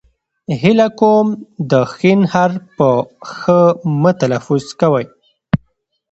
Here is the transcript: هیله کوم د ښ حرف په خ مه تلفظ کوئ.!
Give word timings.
هیله 0.61 0.87
کوم 0.99 1.27
د 1.71 1.73
ښ 1.93 1.97
حرف 2.33 2.57
په 2.77 2.89
خ 3.31 3.31
مه 4.01 4.11
تلفظ 4.21 4.63
کوئ.! 4.81 5.05